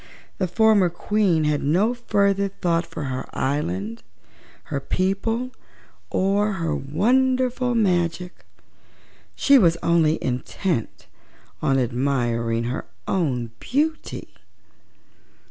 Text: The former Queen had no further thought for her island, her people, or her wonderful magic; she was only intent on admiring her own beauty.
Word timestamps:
The 0.39 0.47
former 0.47 0.89
Queen 0.89 1.43
had 1.43 1.61
no 1.61 1.93
further 1.93 2.47
thought 2.47 2.87
for 2.87 3.03
her 3.03 3.29
island, 3.37 4.01
her 4.73 4.79
people, 4.79 5.51
or 6.09 6.53
her 6.53 6.73
wonderful 6.75 7.75
magic; 7.75 8.43
she 9.35 9.59
was 9.59 9.77
only 9.83 10.17
intent 10.23 11.05
on 11.61 11.77
admiring 11.77 12.63
her 12.63 12.87
own 13.07 13.51
beauty. 13.59 14.33